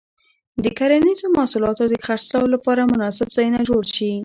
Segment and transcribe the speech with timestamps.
[0.63, 4.11] د کرنیزو محصولاتو د خرڅلاو لپاره مناسب ځایونه جوړ شي.